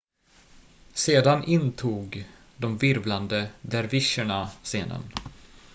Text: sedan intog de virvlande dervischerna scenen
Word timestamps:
sedan 0.93 1.43
intog 1.43 2.25
de 2.59 2.77
virvlande 2.77 3.49
dervischerna 3.61 4.49
scenen 4.63 5.03